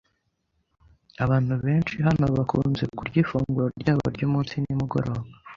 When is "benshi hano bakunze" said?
1.63-2.83